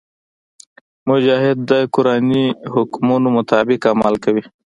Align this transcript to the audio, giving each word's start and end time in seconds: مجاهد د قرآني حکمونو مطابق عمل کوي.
مجاهد 1.09 1.57
د 1.69 1.71
قرآني 1.95 2.45
حکمونو 2.73 3.27
مطابق 3.37 3.81
عمل 3.93 4.15
کوي. 4.23 4.43